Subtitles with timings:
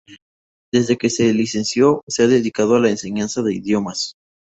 [0.73, 4.15] Desde que se licenció se ha dedicado a la enseñanza de idiomas.